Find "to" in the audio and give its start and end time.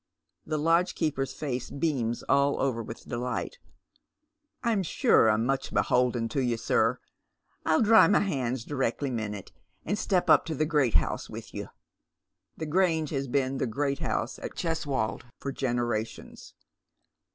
6.29-6.39, 10.45-10.55